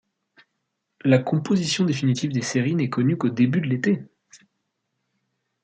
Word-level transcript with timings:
La 1.05 1.19
composition 1.19 1.85
définitive 1.85 2.31
des 2.31 2.41
séries 2.41 2.73
n'est 2.73 2.89
connue 2.89 3.17
qu'au 3.17 3.29
début 3.29 3.61
de 3.61 3.67
l'été. 3.67 4.03